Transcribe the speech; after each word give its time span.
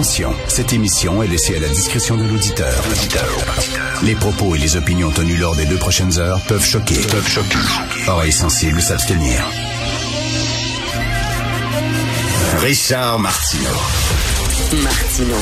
Attention, 0.00 0.34
cette 0.48 0.72
émission 0.72 1.22
est 1.22 1.26
laissée 1.26 1.56
à 1.56 1.60
la 1.60 1.68
discrétion 1.68 2.16
de 2.16 2.22
l'auditeur. 2.22 2.72
Les 4.02 4.14
propos 4.14 4.54
et 4.54 4.58
les 4.58 4.74
opinions 4.76 5.10
tenues 5.10 5.36
lors 5.36 5.54
des 5.54 5.66
deux 5.66 5.76
prochaines 5.76 6.18
heures 6.18 6.40
peuvent 6.48 6.64
choquer. 6.64 6.94
Peuvent 7.02 7.28
choquer. 7.28 7.58
Oreilles 8.08 8.32
sensibles 8.32 8.80
s'abstenir. 8.80 9.44
Richard 12.60 13.18
Martineau. 13.18 13.76
Martino. 14.82 15.36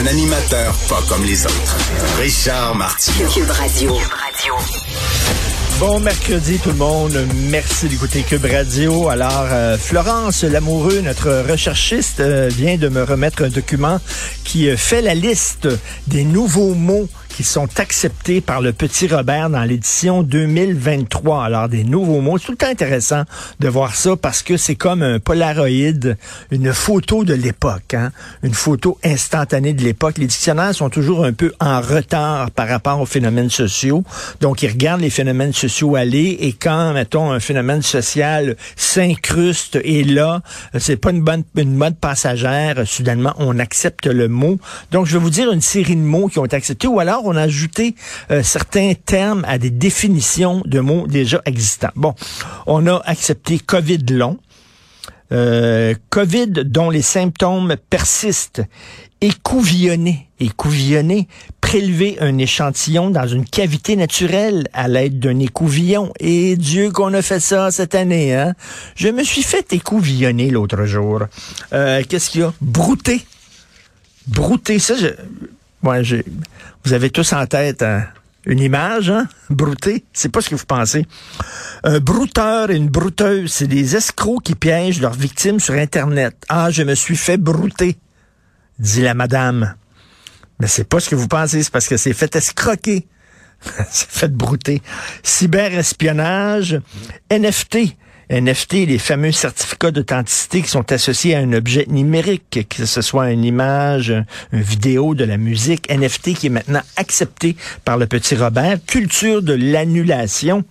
Un 0.00 0.06
animateur 0.08 0.74
pas 0.88 1.02
comme 1.08 1.22
les 1.22 1.46
autres. 1.46 1.76
Richard 2.18 2.74
Martineau. 2.74 3.28
Cube 3.30 3.50
Radio. 3.50 3.96
Bon 5.80 6.00
mercredi 6.00 6.58
tout 6.58 6.70
le 6.70 6.74
monde, 6.74 7.16
merci 7.50 7.86
d'écouter 7.88 8.22
Cube 8.22 8.44
Radio. 8.44 9.08
Alors 9.10 9.46
euh, 9.52 9.78
Florence 9.78 10.42
Lamoureux, 10.42 11.02
notre 11.02 11.48
recherchiste, 11.48 12.18
euh, 12.18 12.48
vient 12.48 12.76
de 12.76 12.88
me 12.88 13.04
remettre 13.04 13.44
un 13.44 13.48
document 13.48 14.00
qui 14.42 14.68
euh, 14.68 14.76
fait 14.76 15.02
la 15.02 15.14
liste 15.14 15.68
des 16.08 16.24
nouveaux 16.24 16.74
mots 16.74 17.08
qui 17.38 17.44
sont 17.44 17.68
acceptés 17.78 18.40
par 18.40 18.60
le 18.60 18.72
petit 18.72 19.06
Robert 19.06 19.48
dans 19.48 19.62
l'édition 19.62 20.24
2023. 20.24 21.44
Alors, 21.44 21.68
des 21.68 21.84
nouveaux 21.84 22.20
mots. 22.20 22.36
C'est 22.36 22.46
tout 22.46 22.50
le 22.50 22.58
temps 22.58 22.66
intéressant 22.66 23.22
de 23.60 23.68
voir 23.68 23.94
ça 23.94 24.16
parce 24.16 24.42
que 24.42 24.56
c'est 24.56 24.74
comme 24.74 25.04
un 25.04 25.20
Polaroid, 25.20 26.16
une 26.50 26.72
photo 26.72 27.22
de 27.22 27.34
l'époque, 27.34 27.94
hein? 27.94 28.10
une 28.42 28.54
photo 28.54 28.98
instantanée 29.04 29.72
de 29.72 29.84
l'époque. 29.84 30.18
Les 30.18 30.26
dictionnaires 30.26 30.74
sont 30.74 30.90
toujours 30.90 31.24
un 31.24 31.32
peu 31.32 31.52
en 31.60 31.80
retard 31.80 32.50
par 32.50 32.66
rapport 32.66 33.00
aux 33.00 33.06
phénomènes 33.06 33.50
sociaux. 33.50 34.02
Donc, 34.40 34.64
ils 34.64 34.70
regardent 34.70 35.02
les 35.02 35.08
phénomènes 35.08 35.52
sociaux 35.52 35.94
aller 35.94 36.38
et 36.40 36.52
quand, 36.52 36.92
mettons, 36.92 37.30
un 37.30 37.38
phénomène 37.38 37.82
social 37.82 38.56
s'incruste 38.74 39.78
et 39.84 40.02
là, 40.02 40.42
c'est 40.76 40.96
pas 40.96 41.12
une 41.12 41.22
bonne 41.22 41.44
une 41.54 41.76
mode 41.76 41.98
passagère, 41.98 42.82
soudainement, 42.84 43.34
on 43.38 43.60
accepte 43.60 44.06
le 44.06 44.26
mot. 44.26 44.58
Donc, 44.90 45.06
je 45.06 45.12
vais 45.12 45.22
vous 45.22 45.30
dire 45.30 45.52
une 45.52 45.60
série 45.60 45.94
de 45.94 46.00
mots 46.00 46.26
qui 46.26 46.40
ont 46.40 46.44
été 46.44 46.56
acceptés 46.56 46.88
ou 46.88 46.98
alors 46.98 47.27
on 47.28 47.36
a 47.36 47.42
ajouté 47.42 47.94
euh, 48.30 48.42
certains 48.42 48.92
termes 48.94 49.44
à 49.46 49.58
des 49.58 49.70
définitions 49.70 50.62
de 50.66 50.80
mots 50.80 51.06
déjà 51.06 51.40
existants. 51.44 51.92
Bon, 51.94 52.14
on 52.66 52.86
a 52.86 53.00
accepté 53.04 53.58
COVID 53.58 54.04
long, 54.10 54.38
euh, 55.30 55.94
COVID 56.10 56.64
dont 56.64 56.90
les 56.90 57.02
symptômes 57.02 57.76
persistent, 57.90 58.62
écouvillonner, 59.20 60.28
écouvillonner, 60.40 61.28
prélever 61.60 62.16
un 62.20 62.38
échantillon 62.38 63.10
dans 63.10 63.26
une 63.26 63.44
cavité 63.44 63.96
naturelle 63.96 64.68
à 64.72 64.88
l'aide 64.88 65.18
d'un 65.18 65.38
écouvillon. 65.38 66.12
Et 66.20 66.56
Dieu 66.56 66.90
qu'on 66.90 67.12
a 67.12 67.20
fait 67.20 67.40
ça 67.40 67.70
cette 67.70 67.94
année, 67.94 68.34
hein? 68.34 68.54
Je 68.94 69.08
me 69.08 69.22
suis 69.22 69.42
fait 69.42 69.72
écouvillonner 69.72 70.50
l'autre 70.50 70.84
jour. 70.84 71.24
Euh, 71.72 72.02
Qu'est-ce 72.08 72.30
qu'il 72.30 72.40
y 72.40 72.44
a? 72.44 72.54
Brouter. 72.60 73.26
Brouter, 74.28 74.78
ça, 74.78 74.94
je, 74.94 75.08
J'ai. 76.00 76.24
Vous 76.84 76.92
avez 76.92 77.10
tous 77.10 77.32
en 77.32 77.46
tête 77.46 77.82
hein, 77.82 78.04
une 78.44 78.60
image, 78.60 79.10
hein? 79.10 79.28
Brouté. 79.50 80.04
C'est 80.12 80.28
pas 80.28 80.40
ce 80.40 80.50
que 80.50 80.54
vous 80.54 80.66
pensez. 80.66 81.06
Un 81.84 82.00
brouteur 82.00 82.70
et 82.70 82.76
une 82.76 82.88
brouteuse, 82.88 83.52
c'est 83.52 83.66
des 83.66 83.96
escrocs 83.96 84.42
qui 84.42 84.54
piègent 84.54 85.00
leurs 85.00 85.14
victimes 85.14 85.60
sur 85.60 85.74
Internet. 85.74 86.34
Ah, 86.48 86.70
je 86.70 86.82
me 86.82 86.94
suis 86.94 87.16
fait 87.16 87.36
brouter, 87.36 87.96
dit 88.78 89.02
la 89.02 89.14
madame. 89.14 89.74
Mais 90.60 90.66
c'est 90.66 90.84
pas 90.84 91.00
ce 91.00 91.08
que 91.08 91.14
vous 91.14 91.28
pensez, 91.28 91.62
c'est 91.62 91.72
parce 91.72 91.88
que 91.88 91.96
c'est 91.96 92.12
fait 92.12 92.34
escroquer. 92.34 93.06
c'est 93.90 94.10
fait 94.10 94.32
brouter. 94.32 94.82
Cyberespionnage, 95.22 96.80
NFT. 97.30 97.96
NFT, 98.30 98.86
les 98.86 98.98
fameux 98.98 99.32
certificats 99.32 99.90
d'authenticité 99.90 100.60
qui 100.62 100.68
sont 100.68 100.92
associés 100.92 101.34
à 101.34 101.38
un 101.38 101.52
objet 101.54 101.86
numérique, 101.88 102.66
que 102.68 102.84
ce 102.84 103.00
soit 103.00 103.30
une 103.30 103.44
image, 103.44 104.12
une 104.52 104.60
vidéo, 104.60 105.14
de 105.14 105.24
la 105.24 105.38
musique, 105.38 105.90
NFT 105.90 106.34
qui 106.34 106.46
est 106.48 106.50
maintenant 106.50 106.82
accepté 106.96 107.56
par 107.84 107.96
le 107.96 108.06
petit 108.06 108.34
Robert. 108.34 108.78
Culture 108.86 109.42
de 109.42 109.54
l'annulation. 109.54 110.64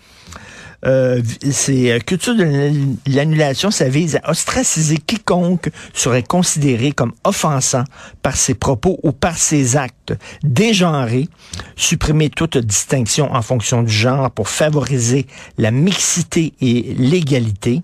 Euh, 0.85 1.21
c'est 1.49 1.91
euh, 1.91 1.99
culture 1.99 2.35
de 2.35 2.71
l'annulation, 3.07 3.71
ça 3.71 3.89
vise 3.89 4.19
à 4.23 4.29
ostraciser 4.29 4.97
quiconque 4.97 5.69
serait 5.93 6.23
considéré 6.23 6.91
comme 6.91 7.13
offensant 7.23 7.83
par 8.21 8.35
ses 8.35 8.53
propos 8.53 8.99
ou 9.01 9.11
par 9.11 9.37
ses 9.37 9.75
actes, 9.75 10.13
dégenrer, 10.43 11.29
supprimer 11.75 12.29
toute 12.29 12.57
distinction 12.57 13.33
en 13.33 13.41
fonction 13.41 13.81
du 13.81 13.91
genre 13.91 14.29
pour 14.29 14.49
favoriser 14.49 15.25
la 15.57 15.71
mixité 15.71 16.53
et 16.61 16.93
l'égalité. 16.97 17.81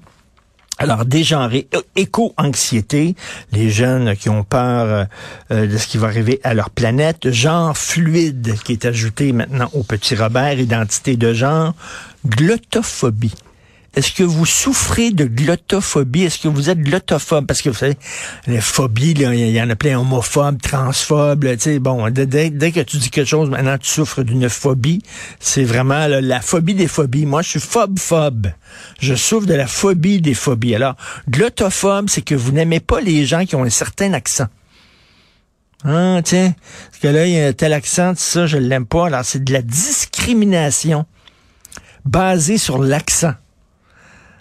Alors, 0.80 1.06
dégenrer, 1.06 1.68
éco-anxiété, 1.96 3.16
les 3.52 3.70
jeunes 3.70 4.16
qui 4.16 4.30
ont 4.30 4.44
peur 4.44 5.08
euh, 5.52 5.68
de 5.68 5.78
ce 5.78 5.88
qui 5.88 5.98
va 5.98 6.08
arriver 6.08 6.40
à 6.44 6.56
leur 6.56 6.72
planète, 6.72 7.30
genre 7.30 7.78
fluide 7.78 8.56
qui 8.64 8.74
est 8.74 8.86
ajouté 8.86 9.34
maintenant 9.34 9.70
au 9.74 9.84
petit 9.84 10.16
Robert, 10.16 10.60
identité 10.60 11.16
de 11.16 11.32
genre, 11.32 11.76
glottophobie. 12.26 13.34
Est-ce 13.96 14.12
que 14.12 14.24
vous 14.24 14.48
souffrez 14.48 15.12
de 15.12 15.26
glottophobie? 15.26 16.24
Est-ce 16.24 16.40
que 16.40 16.48
vous 16.48 16.72
êtes 16.72 16.80
glottophobe? 16.80 17.46
Parce 17.46 17.62
que 17.62 17.70
vous 17.70 17.76
savez, 17.76 17.96
les 18.48 18.60
phobies, 18.60 19.12
il 19.12 19.52
y 19.52 19.62
en 19.62 19.70
a 19.70 19.76
plein 19.76 20.00
homophobes, 20.00 20.60
transphobes, 20.60 21.58
tu 21.58 21.80
bon, 21.80 22.10
dès, 22.10 22.50
que 22.50 22.80
tu 22.80 22.98
dis 22.98 23.12
quelque 23.12 23.28
chose, 23.28 23.52
maintenant 23.52 23.78
tu 23.78 23.88
souffres 23.88 24.24
d'une 24.24 24.50
phobie. 24.50 25.04
C'est 25.40 25.64
vraiment 25.64 26.08
la 26.08 26.42
phobie 26.42 26.74
des 26.74 26.88
phobies. 26.88 27.28
Moi, 27.28 27.44
je 27.44 27.50
suis 27.50 27.60
phobe-phobe. 27.60 28.48
Je 29.00 29.14
souffre 29.14 29.46
de 29.46 29.54
la 29.54 29.68
phobie 29.68 30.22
des 30.22 30.34
phobies. 30.34 30.74
Alors, 30.74 30.96
glottophobe, 31.30 32.10
c'est 32.10 32.24
que 32.24 32.34
vous 32.34 32.52
n'aimez 32.52 32.80
pas 32.80 33.00
les 33.00 33.28
gens 33.28 33.46
qui 33.46 33.56
ont 33.56 33.64
un 33.64 33.70
certain 33.70 34.14
accent. 34.14 34.48
Ah, 35.86 36.20
tiens, 36.24 36.56
parce 36.90 37.00
que 37.00 37.08
là, 37.10 37.28
il 37.28 37.34
y 37.34 37.40
a 37.40 37.54
tel 37.54 37.74
accent, 37.74 38.14
ça, 38.16 38.48
je 38.48 38.58
l'aime 38.58 38.88
pas. 38.88 39.06
Alors, 39.06 39.24
c'est 39.24 39.44
de 39.44 39.54
la 39.54 39.62
discrimination 39.62 41.06
basée 42.06 42.58
sur 42.58 42.82
l'accent. 42.82 43.34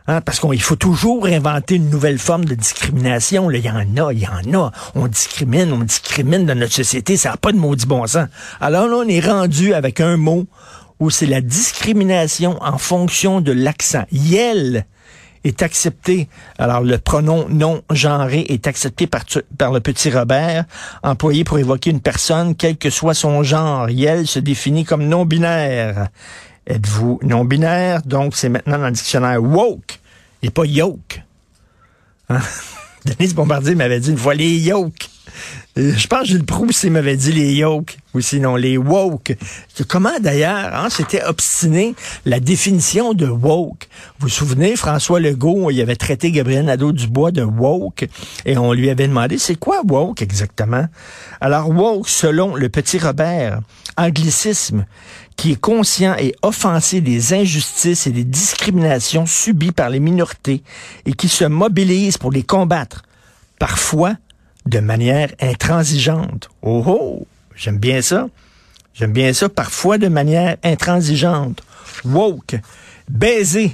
Hein, 0.08 0.20
parce 0.20 0.40
qu'il 0.40 0.60
faut 0.60 0.76
toujours 0.76 1.26
inventer 1.26 1.76
une 1.76 1.88
nouvelle 1.88 2.18
forme 2.18 2.44
de 2.44 2.54
discrimination. 2.54 3.50
Il 3.50 3.64
y 3.64 3.70
en 3.70 3.76
a, 3.76 4.12
il 4.12 4.18
y 4.18 4.26
en 4.26 4.60
a. 4.60 4.72
On 4.96 5.06
discrimine, 5.06 5.72
on 5.72 5.78
discrimine 5.78 6.44
dans 6.44 6.58
notre 6.58 6.72
société. 6.72 7.16
Ça 7.16 7.30
n'a 7.30 7.36
pas 7.36 7.52
de 7.52 7.58
maudit 7.58 7.86
bon 7.86 8.06
sens. 8.06 8.26
Alors 8.60 8.88
là, 8.88 8.96
on 8.96 9.08
est 9.08 9.20
rendu 9.20 9.74
avec 9.74 10.00
un 10.00 10.16
mot 10.16 10.46
où 10.98 11.10
c'est 11.10 11.26
la 11.26 11.40
discrimination 11.40 12.58
en 12.62 12.78
fonction 12.78 13.40
de 13.40 13.52
l'accent. 13.52 14.04
Yel 14.10 14.86
est 15.44 15.62
accepté. 15.62 16.28
Alors, 16.58 16.80
le 16.80 16.98
pronom 16.98 17.46
non 17.48 17.82
genré 17.90 18.46
est 18.48 18.66
accepté 18.66 19.06
par, 19.06 19.22
par 19.58 19.72
le 19.72 19.80
petit 19.80 20.10
Robert, 20.10 20.64
employé 21.02 21.44
pour 21.44 21.58
évoquer 21.58 21.90
une 21.90 22.00
personne, 22.00 22.54
quel 22.54 22.76
que 22.76 22.90
soit 22.90 23.14
son 23.14 23.42
genre. 23.42 23.88
Yel 23.90 24.26
se 24.26 24.38
définit 24.38 24.84
comme 24.84 25.06
non-binaire. 25.06 26.08
Êtes-vous 26.66 27.20
non-binaire? 27.22 28.02
Donc, 28.02 28.36
c'est 28.36 28.48
maintenant 28.48 28.78
dans 28.78 28.86
le 28.86 28.92
dictionnaire 28.92 29.42
woke 29.42 30.00
et 30.42 30.50
pas 30.50 30.64
yoke. 30.64 31.22
Hein? 32.28 32.40
Denise 33.04 33.34
Bombardier 33.34 33.74
m'avait 33.74 34.00
dit 34.00 34.10
une 34.10 34.18
fois 34.18 34.34
les 34.34 34.58
yoke. 34.58 35.08
Euh, 35.78 35.94
je 35.96 36.06
pense 36.06 36.22
que 36.22 36.26
Gilles 36.26 36.44
Proust 36.44 36.84
m'avait 36.84 37.16
dit 37.16 37.32
les 37.32 37.54
yoke 37.54 37.96
ou 38.12 38.20
sinon 38.20 38.56
les 38.56 38.76
woke. 38.76 39.34
Comment 39.88 40.20
d'ailleurs, 40.20 40.74
hein, 40.74 40.88
c'était 40.90 41.24
obstiné 41.24 41.94
la 42.26 42.40
définition 42.40 43.14
de 43.14 43.26
woke? 43.26 43.88
Vous 44.18 44.26
vous 44.26 44.28
souvenez, 44.28 44.76
François 44.76 45.18
Legault, 45.18 45.70
il 45.70 45.80
avait 45.80 45.96
traité 45.96 46.30
Gabriel 46.30 46.66
Nadeau-Dubois 46.66 47.30
de 47.30 47.42
woke 47.42 48.06
et 48.44 48.58
on 48.58 48.72
lui 48.72 48.90
avait 48.90 49.08
demandé 49.08 49.38
c'est 49.38 49.54
quoi 49.54 49.80
woke 49.88 50.20
exactement. 50.20 50.86
Alors 51.40 51.70
woke, 51.70 52.08
selon 52.08 52.54
le 52.54 52.68
petit 52.68 52.98
Robert, 52.98 53.60
anglicisme 53.96 54.84
qui 55.36 55.52
est 55.52 55.60
conscient 55.60 56.14
et 56.18 56.34
offensé 56.42 57.00
des 57.00 57.32
injustices 57.34 58.06
et 58.06 58.10
des 58.10 58.24
discriminations 58.24 59.26
subies 59.26 59.72
par 59.72 59.90
les 59.90 60.00
minorités 60.00 60.62
et 61.06 61.12
qui 61.12 61.28
se 61.28 61.44
mobilise 61.44 62.18
pour 62.18 62.32
les 62.32 62.42
combattre, 62.42 63.02
parfois 63.58 64.14
de 64.66 64.78
manière 64.78 65.30
intransigeante. 65.40 66.48
Oh 66.62 66.84
oh, 66.86 67.26
j'aime 67.56 67.78
bien 67.78 68.02
ça. 68.02 68.28
J'aime 68.94 69.12
bien 69.12 69.32
ça, 69.32 69.48
parfois 69.48 69.98
de 69.98 70.08
manière 70.08 70.56
intransigeante. 70.62 71.62
Woke. 72.04 72.56
Baiser. 73.08 73.72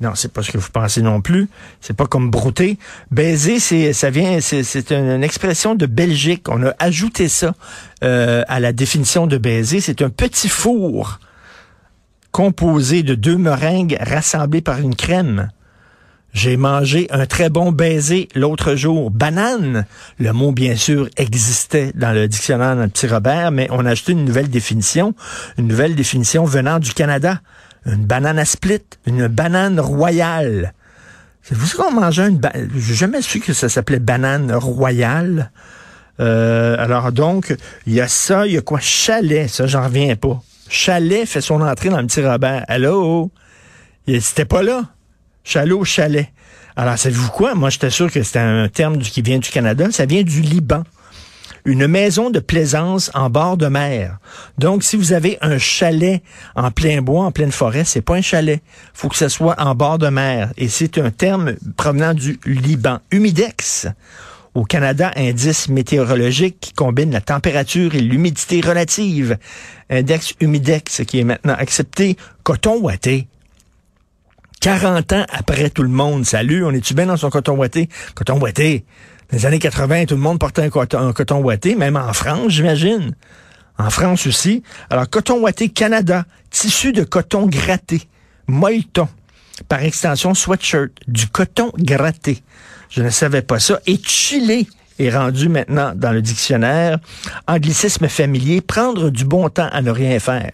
Non, 0.00 0.10
c'est 0.14 0.32
pas 0.32 0.42
ce 0.42 0.50
que 0.50 0.58
vous 0.58 0.70
pensez 0.70 1.00
non 1.00 1.22
plus. 1.22 1.48
C'est 1.80 1.96
pas 1.96 2.06
comme 2.06 2.30
brouter. 2.30 2.78
Baiser, 3.10 3.58
c'est, 3.58 3.92
ça 3.94 4.10
vient, 4.10 4.40
c'est, 4.40 4.92
une, 4.92 5.24
expression 5.24 5.74
de 5.74 5.86
Belgique. 5.86 6.48
On 6.48 6.62
a 6.64 6.74
ajouté 6.78 7.28
ça 7.28 7.54
euh, 8.04 8.42
à 8.48 8.60
la 8.60 8.72
définition 8.72 9.26
de 9.26 9.38
baiser. 9.38 9.80
C'est 9.80 10.02
un 10.02 10.10
petit 10.10 10.48
four 10.48 11.18
composé 12.30 13.02
de 13.02 13.14
deux 13.14 13.38
meringues 13.38 13.96
rassemblées 13.98 14.60
par 14.60 14.78
une 14.80 14.94
crème. 14.94 15.48
J'ai 16.34 16.58
mangé 16.58 17.06
un 17.08 17.24
très 17.24 17.48
bon 17.48 17.72
baiser 17.72 18.28
l'autre 18.34 18.74
jour. 18.74 19.10
Banane. 19.10 19.86
Le 20.18 20.32
mot, 20.34 20.52
bien 20.52 20.76
sûr, 20.76 21.08
existait 21.16 21.92
dans 21.94 22.12
le 22.12 22.28
dictionnaire 22.28 22.76
d'un 22.76 22.90
petit 22.90 23.06
Robert, 23.06 23.52
mais 23.52 23.68
on 23.70 23.86
a 23.86 23.92
ajouté 23.92 24.12
une 24.12 24.26
nouvelle 24.26 24.50
définition. 24.50 25.14
Une 25.56 25.66
nouvelle 25.66 25.94
définition 25.94 26.44
venant 26.44 26.78
du 26.78 26.92
Canada. 26.92 27.40
Une 27.86 28.04
banane 28.04 28.38
à 28.38 28.44
split. 28.44 28.82
Une 29.06 29.28
banane 29.28 29.80
royale. 29.80 30.74
Vous 31.50 31.66
savez 31.66 31.84
qu'on 31.84 31.92
mangeait? 31.92 32.28
Une 32.28 32.38
banane? 32.38 32.68
J'ai 32.76 32.94
jamais 32.94 33.22
su 33.22 33.40
que 33.40 33.52
ça 33.52 33.68
s'appelait 33.68 34.00
banane 34.00 34.52
royale. 34.52 35.52
Euh, 36.18 36.76
alors 36.78 37.12
donc, 37.12 37.54
il 37.86 37.94
y 37.94 38.00
a 38.00 38.08
ça, 38.08 38.46
il 38.46 38.54
y 38.54 38.56
a 38.56 38.62
quoi? 38.62 38.80
Chalet, 38.80 39.48
ça, 39.48 39.66
j'en 39.66 39.84
reviens 39.84 40.16
pas. 40.16 40.42
Chalet 40.68 41.26
fait 41.26 41.40
son 41.40 41.60
entrée 41.60 41.90
dans 41.90 42.00
le 42.00 42.06
petit 42.06 42.26
Robert. 42.26 42.64
Allô? 42.66 43.30
C'était 44.08 44.44
pas 44.44 44.62
là. 44.62 44.84
Chalet 45.44 45.74
au 45.74 45.84
chalet. 45.84 46.28
Alors, 46.74 46.98
savez-vous 46.98 47.30
quoi? 47.30 47.54
Moi, 47.54 47.70
j'étais 47.70 47.90
sûr 47.90 48.10
que 48.10 48.22
c'était 48.22 48.40
un 48.40 48.68
terme 48.68 48.98
qui 48.98 49.22
vient 49.22 49.38
du 49.38 49.48
Canada. 49.48 49.86
Ça 49.92 50.06
vient 50.06 50.22
du 50.22 50.40
Liban 50.40 50.82
une 51.66 51.88
maison 51.88 52.30
de 52.30 52.38
plaisance 52.38 53.10
en 53.12 53.28
bord 53.28 53.56
de 53.56 53.66
mer. 53.66 54.18
Donc, 54.56 54.84
si 54.84 54.96
vous 54.96 55.12
avez 55.12 55.36
un 55.42 55.58
chalet 55.58 56.22
en 56.54 56.70
plein 56.70 57.02
bois, 57.02 57.24
en 57.24 57.32
pleine 57.32 57.50
forêt, 57.50 57.84
c'est 57.84 58.00
pas 58.00 58.14
un 58.14 58.22
chalet. 58.22 58.62
faut 58.94 59.08
que 59.08 59.16
ce 59.16 59.28
soit 59.28 59.56
en 59.58 59.74
bord 59.74 59.98
de 59.98 60.08
mer. 60.08 60.52
Et 60.56 60.68
c'est 60.68 60.96
un 60.96 61.10
terme 61.10 61.56
provenant 61.76 62.14
du 62.14 62.38
Liban. 62.46 63.00
Humidex. 63.10 63.88
Au 64.54 64.64
Canada, 64.64 65.10
indice 65.16 65.68
météorologique 65.68 66.60
qui 66.60 66.72
combine 66.72 67.10
la 67.10 67.20
température 67.20 67.94
et 67.94 68.00
l'humidité 68.00 68.60
relative. 68.60 69.36
Index 69.90 70.34
humidex 70.40 71.02
qui 71.04 71.18
est 71.18 71.24
maintenant 71.24 71.56
accepté. 71.58 72.16
Coton 72.44 72.78
ouaté. 72.80 73.26
40 74.60 75.12
ans 75.12 75.26
après 75.30 75.68
tout 75.68 75.82
le 75.82 75.88
monde. 75.88 76.24
Salut, 76.24 76.64
on 76.64 76.70
est-tu 76.70 76.94
bien 76.94 77.06
dans 77.06 77.16
son 77.16 77.28
coton 77.28 77.56
ouaté? 77.56 77.88
Coton 78.14 78.40
ouaté. 78.40 78.84
Les 79.32 79.44
années 79.44 79.58
80, 79.58 80.06
tout 80.06 80.14
le 80.14 80.20
monde 80.20 80.38
portait 80.38 80.62
un 80.62 80.70
coton, 80.70 81.42
ouaté, 81.42 81.74
même 81.74 81.96
en 81.96 82.12
France, 82.12 82.52
j'imagine. 82.52 83.14
En 83.78 83.90
France 83.90 84.26
aussi. 84.26 84.62
Alors, 84.88 85.08
coton 85.10 85.40
ouaté 85.40 85.68
Canada, 85.68 86.24
tissu 86.50 86.92
de 86.92 87.02
coton 87.02 87.46
gratté, 87.46 88.02
molleton, 88.46 89.08
par 89.68 89.82
extension 89.82 90.32
sweatshirt, 90.34 90.90
du 91.08 91.26
coton 91.26 91.72
gratté. 91.76 92.42
Je 92.88 93.02
ne 93.02 93.10
savais 93.10 93.42
pas 93.42 93.58
ça. 93.58 93.80
Et 93.86 93.98
Chili 94.02 94.68
est 94.98 95.10
rendu 95.10 95.48
maintenant 95.48 95.92
dans 95.94 96.12
le 96.12 96.22
dictionnaire. 96.22 96.98
Anglicisme 97.46 98.08
familier, 98.08 98.60
prendre 98.60 99.10
du 99.10 99.24
bon 99.24 99.48
temps 99.48 99.68
à 99.70 99.82
ne 99.82 99.90
rien 99.90 100.18
faire. 100.20 100.52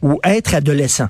Ou 0.00 0.20
être 0.24 0.54
adolescent 0.54 1.08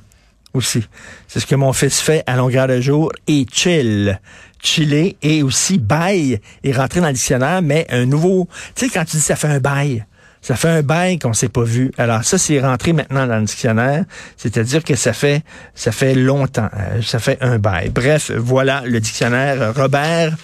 aussi. 0.55 0.85
C'est 1.29 1.41
ce 1.41 1.47
que 1.47 1.55
mon 1.55 1.73
fils 1.73 2.01
fait 2.01 2.25
à 2.27 2.37
longueur 2.37 2.67
de 2.67 2.81
jour 2.81 3.13
et 3.27 3.47
chill. 3.53 4.19
Chiller 4.61 5.17
et 5.23 5.43
aussi 5.43 5.79
bail 5.79 6.41
est 6.65 6.73
rentré 6.73 7.01
dans 7.01 7.09
le 7.09 7.13
dictionnaire, 7.13 7.63
mais 7.63 7.87
un 7.91 8.07
nouveau, 8.07 8.49
tu 8.75 8.87
sais, 8.87 8.93
quand 8.93 9.05
tu 9.05 9.17
dis 9.17 9.23
ça 9.23 9.37
fait 9.37 9.49
un 9.49 9.61
bail, 9.61 10.05
ça 10.41 10.57
fait 10.57 10.69
un 10.69 10.83
bail 10.83 11.19
qu'on 11.19 11.33
s'est 11.33 11.49
pas 11.49 11.63
vu. 11.63 11.91
Alors 11.99 12.25
ça, 12.25 12.39
c'est 12.39 12.61
rentré 12.61 12.93
maintenant 12.93 13.27
dans 13.27 13.39
le 13.39 13.45
dictionnaire, 13.45 14.05
c'est-à-dire 14.37 14.85
que 14.85 14.95
ça 14.95 15.13
fait 15.13 15.43
ça 15.75 15.93
fait 15.93 16.15
longtemps, 16.15 16.69
euh, 16.75 17.03
ça 17.03 17.19
fait 17.19 17.39
un 17.41 17.59
bail. 17.59 17.91
Bref, 17.91 18.31
voilà 18.37 18.83
le 18.85 19.01
dictionnaire 19.01 19.75
Robert 19.75 20.37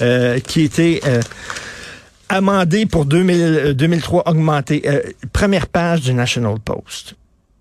euh, 0.00 0.38
qui 0.40 0.62
était 0.62 1.00
euh, 1.06 1.20
amendé 2.28 2.86
pour 2.86 3.04
2000, 3.04 3.74
2003, 3.74 4.28
augmenté. 4.28 4.82
première 5.32 5.66
page 5.66 6.02
du 6.02 6.14
National 6.14 6.58
Post 6.64 7.14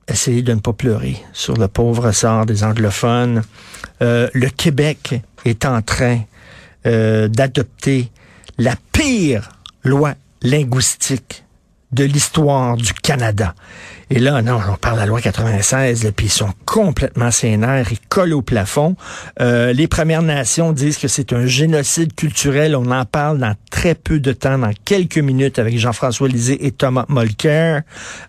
essayez 0.07 0.41
de 0.41 0.53
ne 0.53 0.59
pas 0.59 0.73
pleurer 0.73 1.17
sur 1.33 1.55
le 1.57 1.67
pauvre 1.67 2.11
sort 2.11 2.45
des 2.45 2.63
anglophones. 2.63 3.43
Euh, 4.01 4.29
le 4.33 4.49
Québec 4.49 5.21
est 5.45 5.65
en 5.65 5.81
train 5.81 6.19
euh, 6.85 7.27
d'adopter 7.27 8.11
la 8.57 8.75
pire 8.91 9.49
loi 9.83 10.13
linguistique 10.41 11.43
de 11.91 12.03
l'histoire 12.03 12.75
du 12.75 12.93
Canada. 12.93 13.55
Et 14.09 14.19
là, 14.19 14.41
non, 14.41 14.59
on 14.69 14.75
parle 14.75 14.95
de 14.95 15.01
la 15.01 15.05
loi 15.05 15.19
96, 15.19 16.11
puis 16.15 16.27
ils 16.27 16.31
sont 16.31 16.53
complètement 16.65 17.29
sénères, 17.31 17.87
ils 17.91 17.99
collent 18.07 18.33
au 18.33 18.41
plafond. 18.41 18.95
Euh, 19.41 19.73
les 19.73 19.87
Premières 19.87 20.21
Nations 20.21 20.71
disent 20.71 20.97
que 20.97 21.09
c'est 21.09 21.33
un 21.33 21.45
génocide 21.45 22.13
culturel. 22.13 22.75
On 22.75 22.89
en 22.91 23.03
parle 23.03 23.37
dans 23.37 23.53
très 23.69 23.95
peu 23.95 24.19
de 24.19 24.31
temps, 24.31 24.57
dans 24.57 24.71
quelques 24.85 25.17
minutes, 25.17 25.59
avec 25.59 25.77
Jean-François 25.77 26.29
Lisée 26.29 26.65
et 26.65 26.71
Thomas 26.71 27.05
Mulcair. 27.09 27.81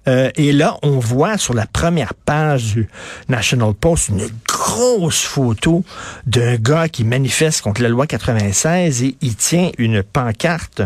Euh, 0.08 0.30
et 0.34 0.52
là, 0.52 0.76
on 0.82 0.98
voit 0.98 1.38
sur 1.38 1.54
la 1.54 1.66
première 1.66 2.14
page 2.14 2.74
du 2.74 2.88
National 3.28 3.72
Post 3.74 4.08
une 4.08 4.28
grosse 4.68 5.22
photo 5.22 5.82
d'un 6.26 6.56
gars 6.56 6.90
qui 6.90 7.02
manifeste 7.02 7.62
contre 7.62 7.80
la 7.80 7.88
loi 7.88 8.06
96 8.06 9.02
et 9.02 9.16
il 9.22 9.34
tient 9.34 9.70
une 9.78 10.02
pancarte 10.02 10.82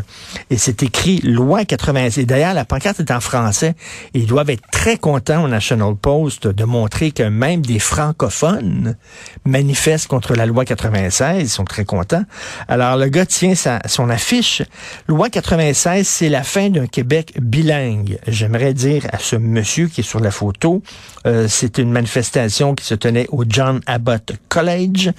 et 0.50 0.56
c'est 0.56 0.84
écrit 0.84 1.18
loi 1.24 1.64
96. 1.64 2.22
Et 2.22 2.24
d'ailleurs, 2.24 2.54
la 2.54 2.64
pancarte 2.64 3.00
est 3.00 3.10
en 3.10 3.20
français 3.20 3.74
et 4.14 4.20
ils 4.20 4.26
doivent 4.26 4.50
être 4.50 4.62
très 4.70 4.98
contents 4.98 5.42
au 5.44 5.48
National 5.48 5.96
Post 5.96 6.46
de 6.46 6.64
montrer 6.64 7.10
que 7.10 7.24
même 7.24 7.62
des 7.62 7.80
francophones 7.80 8.96
manifestent 9.44 10.06
contre 10.06 10.34
la 10.34 10.46
loi 10.46 10.64
96. 10.64 11.42
Ils 11.42 11.48
sont 11.48 11.64
très 11.64 11.84
contents. 11.84 12.24
Alors, 12.68 12.96
le 12.96 13.08
gars 13.08 13.26
tient 13.26 13.56
sa, 13.56 13.80
son 13.86 14.10
affiche. 14.10 14.62
Loi 15.08 15.28
96, 15.28 16.06
c'est 16.06 16.28
la 16.28 16.44
fin 16.44 16.70
d'un 16.70 16.86
Québec 16.86 17.32
bilingue. 17.40 18.18
J'aimerais 18.28 18.74
dire 18.74 19.06
à 19.12 19.18
ce 19.18 19.34
monsieur 19.34 19.88
qui 19.88 20.02
est 20.02 20.04
sur 20.04 20.20
la 20.20 20.30
photo, 20.30 20.82
euh, 21.26 21.46
c'est 21.48 21.78
une 21.78 21.90
manifestation 21.90 22.76
qui 22.76 22.84
se 22.84 22.94
tenait 22.94 23.26
au 23.30 23.44
John 23.48 23.71
Abbott 23.86 24.32
College. 24.48 25.10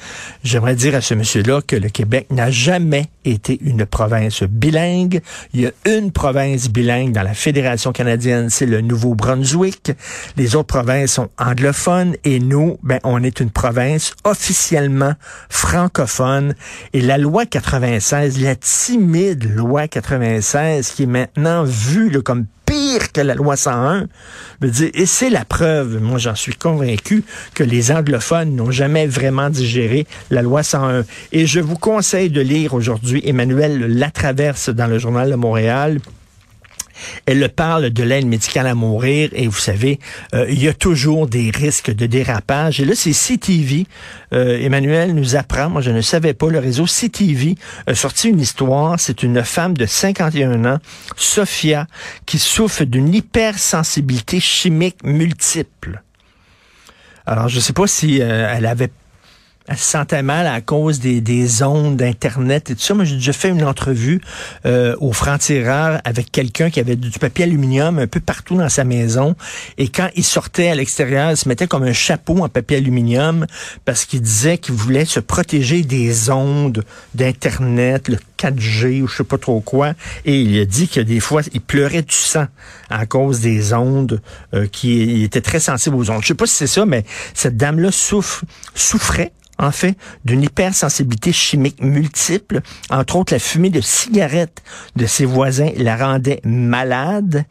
J'aimerais 0.43 0.75
dire 0.75 0.95
à 0.95 1.01
ce 1.01 1.13
monsieur-là 1.13 1.61
que 1.65 1.75
le 1.75 1.89
Québec 1.89 2.27
n'a 2.29 2.51
jamais 2.51 3.05
été 3.25 3.59
une 3.61 3.85
province 3.85 4.43
bilingue. 4.43 5.21
Il 5.53 5.61
y 5.61 5.67
a 5.67 5.71
une 5.85 6.11
province 6.11 6.69
bilingue 6.69 7.11
dans 7.11 7.23
la 7.23 7.33
Fédération 7.33 7.91
canadienne, 7.91 8.49
c'est 8.49 8.65
le 8.65 8.81
Nouveau-Brunswick. 8.81 9.91
Les 10.37 10.55
autres 10.55 10.67
provinces 10.67 11.13
sont 11.13 11.29
anglophones 11.37 12.15
et 12.23 12.39
nous, 12.39 12.77
ben, 12.83 12.99
on 13.03 13.23
est 13.23 13.39
une 13.39 13.49
province 13.49 14.13
officiellement 14.23 15.13
francophone. 15.49 16.55
Et 16.93 17.01
la 17.01 17.17
loi 17.17 17.45
96, 17.45 18.39
la 18.41 18.55
timide 18.55 19.55
loi 19.55 19.87
96 19.87 20.91
qui 20.91 21.03
est 21.03 21.07
maintenant 21.07 21.63
vue 21.63 22.11
comme 22.21 22.45
pire 22.73 23.11
que 23.11 23.21
la 23.21 23.35
loi 23.35 23.55
101. 23.55 24.07
Dire, 24.61 24.89
et 24.95 25.05
c'est 25.05 25.29
la 25.29 25.45
preuve, 25.45 26.01
moi 26.01 26.17
j'en 26.17 26.33
suis 26.33 26.55
convaincu, 26.55 27.23
que 27.53 27.63
les 27.63 27.91
anglophones 27.91 28.55
n'ont 28.55 28.71
jamais 28.71 29.05
vraiment 29.05 29.51
digéré 29.51 30.07
la 30.31 30.41
loi 30.41 30.63
101. 30.63 31.03
Et 31.33 31.45
je 31.45 31.59
vous 31.59 31.77
conseille 31.77 32.31
de 32.31 32.41
lire 32.41 32.73
aujourd'hui 32.73 33.21
Emmanuel 33.25 33.99
Latraverse 33.99 34.69
dans 34.69 34.87
le 34.87 34.97
journal 34.97 35.29
de 35.29 35.35
Montréal. 35.35 35.99
Elle 37.25 37.47
parle 37.49 37.89
de 37.89 38.03
l'aide 38.03 38.25
médicale 38.25 38.67
à 38.67 38.75
mourir 38.75 39.29
et 39.33 39.47
vous 39.47 39.59
savez, 39.59 39.99
euh, 40.33 40.45
il 40.49 40.61
y 40.61 40.67
a 40.67 40.73
toujours 40.73 41.27
des 41.27 41.51
risques 41.51 41.91
de 41.91 42.05
dérapage. 42.05 42.79
Et 42.79 42.85
là, 42.85 42.93
c'est 42.95 43.13
CTV. 43.13 43.85
Euh, 44.33 44.59
Emmanuel 44.59 45.13
nous 45.13 45.35
apprend, 45.35 45.69
moi 45.69 45.81
je 45.81 45.91
ne 45.91 46.01
savais 46.01 46.33
pas, 46.33 46.49
le 46.49 46.59
réseau 46.59 46.85
CTV 46.85 47.55
a 47.87 47.95
sorti 47.95 48.29
une 48.29 48.39
histoire. 48.39 48.99
C'est 48.99 49.23
une 49.23 49.43
femme 49.43 49.75
de 49.75 49.85
51 49.85 50.65
ans, 50.65 50.79
Sophia, 51.15 51.87
qui 52.25 52.39
souffre 52.39 52.83
d'une 52.83 53.13
hypersensibilité 53.13 54.39
chimique 54.39 55.03
multiple. 55.03 56.01
Alors, 57.25 57.47
je 57.47 57.55
ne 57.55 57.61
sais 57.61 57.73
pas 57.73 57.87
si 57.87 58.21
euh, 58.21 58.53
elle 58.53 58.65
avait 58.65 58.91
elle 59.67 59.77
se 59.77 59.91
sentait 59.91 60.23
mal 60.23 60.45
à 60.45 60.59
cause 60.59 60.99
des, 60.99 61.21
des 61.21 61.63
ondes 61.63 61.95
d'Internet 61.95 62.69
et 62.69 62.75
tout 62.75 62.81
ça. 62.81 62.93
Moi, 62.93 63.05
j'ai 63.05 63.15
déjà 63.15 63.31
fait 63.31 63.49
une 63.49 63.63
entrevue 63.63 64.21
euh, 64.65 64.95
au 64.99 65.13
franc-tireur 65.13 66.01
avec 66.03 66.31
quelqu'un 66.31 66.69
qui 66.69 66.81
avait 66.81 66.97
du 66.97 67.17
papier 67.17 67.45
aluminium 67.45 67.97
un 67.97 68.07
peu 68.07 68.19
partout 68.19 68.57
dans 68.57 68.67
sa 68.67 68.83
maison. 68.83 69.35
Et 69.77 69.87
quand 69.87 70.09
il 70.15 70.23
sortait 70.25 70.67
à 70.67 70.75
l'extérieur, 70.75 71.31
il 71.31 71.37
se 71.37 71.47
mettait 71.47 71.67
comme 71.67 71.83
un 71.83 71.93
chapeau 71.93 72.43
en 72.43 72.49
papier 72.49 72.77
aluminium 72.77 73.45
parce 73.85 74.03
qu'il 74.05 74.21
disait 74.21 74.57
qu'il 74.57 74.75
voulait 74.75 75.05
se 75.05 75.21
protéger 75.21 75.83
des 75.83 76.29
ondes 76.29 76.83
d'Internet, 77.13 78.09
le 78.09 78.17
4G 78.37 79.01
ou 79.01 79.07
je 79.07 79.17
sais 79.17 79.23
pas 79.23 79.37
trop 79.37 79.61
quoi. 79.61 79.93
Et 80.25 80.41
il 80.41 80.59
a 80.59 80.65
dit 80.65 80.89
que 80.89 80.99
des 80.99 81.21
fois, 81.21 81.41
il 81.53 81.61
pleurait 81.61 82.01
du 82.01 82.13
sang 82.13 82.47
à 82.89 83.05
cause 83.05 83.39
des 83.39 83.73
ondes, 83.73 84.21
euh, 84.53 84.67
qui 84.67 85.23
était 85.23 85.41
très 85.41 85.61
sensible 85.61 85.95
aux 85.95 86.09
ondes. 86.11 86.21
Je 86.21 86.27
sais 86.27 86.33
pas 86.33 86.45
si 86.45 86.55
c'est 86.55 86.67
ça, 86.67 86.85
mais 86.85 87.05
cette 87.33 87.55
dame-là 87.55 87.91
souffre, 87.91 88.43
souffrait 88.75 89.31
en 89.59 89.71
fait, 89.71 89.95
d'une 90.25 90.43
hypersensibilité 90.43 91.31
chimique 91.31 91.81
multiple. 91.81 92.61
Entre 92.89 93.15
autres, 93.15 93.33
la 93.33 93.39
fumée 93.39 93.69
de 93.69 93.81
cigarettes 93.81 94.63
de 94.95 95.05
ses 95.05 95.25
voisins 95.25 95.69
la 95.77 95.95
rendait 95.95 96.41
malade. 96.43 97.45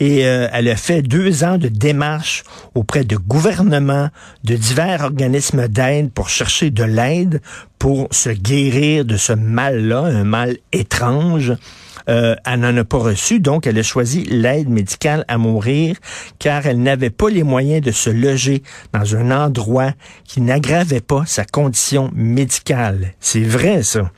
Et 0.00 0.26
euh, 0.26 0.48
elle 0.52 0.68
a 0.68 0.76
fait 0.76 1.02
deux 1.02 1.44
ans 1.44 1.58
de 1.58 1.68
démarches 1.68 2.44
auprès 2.74 3.04
de 3.04 3.16
gouvernements, 3.16 4.08
de 4.44 4.56
divers 4.56 5.02
organismes 5.02 5.68
d'aide 5.68 6.10
pour 6.12 6.28
chercher 6.28 6.70
de 6.70 6.84
l'aide 6.84 7.40
pour 7.78 8.06
se 8.12 8.30
guérir 8.30 9.04
de 9.04 9.16
ce 9.16 9.32
mal-là, 9.32 10.04
un 10.04 10.22
mal 10.22 10.56
étrange. 10.72 11.52
Elle 12.06 12.60
n'en 12.60 12.76
a 12.76 12.84
pas 12.84 12.98
reçu, 12.98 13.40
donc 13.40 13.66
elle 13.66 13.78
a 13.78 13.82
choisi 13.82 14.24
l'aide 14.24 14.68
médicale 14.68 15.24
à 15.28 15.38
mourir 15.38 15.96
car 16.38 16.66
elle 16.66 16.82
n'avait 16.82 17.10
pas 17.10 17.28
les 17.28 17.42
moyens 17.42 17.82
de 17.82 17.90
se 17.92 18.10
loger 18.10 18.62
dans 18.92 19.16
un 19.16 19.30
endroit 19.30 19.92
qui 20.24 20.40
n'aggravait 20.40 21.00
pas 21.00 21.24
sa 21.26 21.44
condition 21.44 22.10
médicale. 22.14 23.12
C'est 23.20 23.42
vrai, 23.42 23.82
ça. 23.82 24.10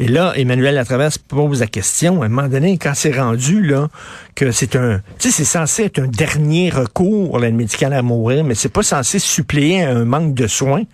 Et 0.00 0.06
là, 0.06 0.32
Emmanuel 0.36 0.76
Latraverse 0.76 1.18
pose 1.18 1.58
la 1.58 1.66
question, 1.66 2.22
à 2.22 2.26
un 2.26 2.28
moment 2.28 2.48
donné, 2.48 2.78
quand 2.78 2.92
c'est 2.94 3.18
rendu, 3.18 3.60
là, 3.62 3.88
que 4.38 4.52
c'est 4.52 4.76
un, 4.76 5.00
tu 5.18 5.30
sais, 5.30 5.36
c'est 5.36 5.44
censé 5.44 5.82
être 5.82 5.98
un 5.98 6.06
dernier 6.06 6.70
recours, 6.70 7.40
l'aide 7.40 7.56
médicale 7.56 7.92
à 7.92 8.02
mourir, 8.02 8.44
mais 8.44 8.54
c'est 8.54 8.68
pas 8.68 8.84
censé 8.84 9.18
suppléer 9.18 9.82
un 9.82 10.04
manque 10.04 10.34
de 10.34 10.46
soins. 10.46 10.84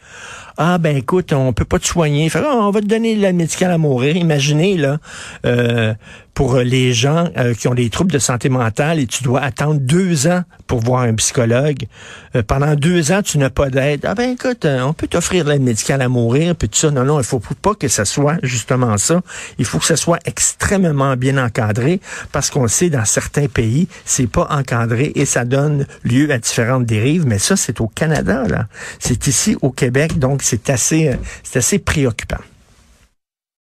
Ah 0.56 0.78
ben 0.78 0.96
écoute, 0.96 1.32
on 1.32 1.52
peut 1.52 1.64
pas 1.64 1.80
te 1.80 1.86
soigner. 1.86 2.28
Fait, 2.28 2.38
on 2.38 2.70
va 2.70 2.80
te 2.80 2.86
donner 2.86 3.16
l'aide 3.16 3.34
médicale 3.34 3.72
à 3.72 3.78
mourir. 3.78 4.16
Imaginez 4.16 4.76
là, 4.76 4.98
euh, 5.44 5.94
pour 6.32 6.58
les 6.58 6.92
gens 6.92 7.28
euh, 7.36 7.54
qui 7.54 7.66
ont 7.66 7.74
des 7.74 7.90
troubles 7.90 8.12
de 8.12 8.20
santé 8.20 8.48
mentale 8.48 9.00
et 9.00 9.06
tu 9.08 9.24
dois 9.24 9.40
attendre 9.40 9.80
deux 9.80 10.28
ans 10.28 10.42
pour 10.68 10.78
voir 10.78 11.02
un 11.02 11.14
psychologue. 11.14 11.86
Euh, 12.36 12.44
pendant 12.44 12.76
deux 12.76 13.10
ans, 13.10 13.20
tu 13.20 13.38
n'as 13.38 13.50
pas 13.50 13.68
d'aide. 13.68 14.04
Ah 14.04 14.14
ben 14.14 14.30
écoute, 14.30 14.64
on 14.64 14.92
peut 14.92 15.08
t'offrir 15.08 15.44
l'aide 15.44 15.62
médicale 15.62 16.02
à 16.02 16.08
mourir, 16.08 16.54
puis 16.54 16.68
tout 16.68 16.78
ça. 16.78 16.92
Non, 16.92 17.04
non, 17.04 17.18
il 17.18 17.26
faut 17.26 17.40
pas 17.40 17.74
que 17.74 17.88
ça 17.88 18.04
soit 18.04 18.36
justement 18.44 18.96
ça. 18.96 19.22
Il 19.58 19.64
faut 19.64 19.80
que 19.80 19.86
ça 19.86 19.96
soit 19.96 20.20
extrêmement 20.24 21.16
bien 21.16 21.36
encadré 21.36 22.00
parce 22.30 22.50
qu'on 22.50 22.68
sait 22.68 22.90
dans 22.90 23.04
certains 23.35 23.49
pays, 23.49 23.88
c'est 24.05 24.26
pas 24.29 24.47
encadré 24.50 25.12
et 25.14 25.25
ça 25.25 25.45
donne 25.45 25.87
lieu 26.05 26.31
à 26.31 26.38
différentes 26.38 26.87
dérives. 26.87 27.26
Mais 27.26 27.38
ça, 27.38 27.57
c'est 27.57 27.81
au 27.81 27.88
Canada, 27.88 28.45
là. 28.49 28.67
C'est 28.99 29.26
ici 29.26 29.57
au 29.62 29.71
Québec, 29.71 30.19
donc 30.19 30.43
c'est 30.43 30.71
assez, 30.71 31.17
c'est 31.43 31.59
assez 31.59 31.79
préoccupant. 31.79 32.38